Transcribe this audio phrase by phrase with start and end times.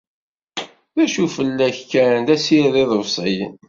[0.95, 3.53] D acu fell-ak kan, d asired iḍebsiyen.